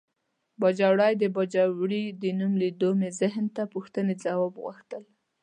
باجوړی 0.59 1.13
د 1.17 1.23
باجوړي 1.35 2.03
د 2.21 2.23
نوم 2.39 2.53
په 2.55 2.59
لیدو 2.61 2.89
مې 2.99 3.09
ذهن 3.19 3.45
ته 3.55 3.63
پوښتنې 3.73 4.13
ځواب 4.23 4.53
غوښتل. 4.63 5.03